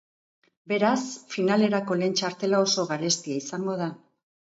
[0.71, 1.01] Beraz,
[1.33, 3.91] finalerako lehen txartela oso garestia izango da.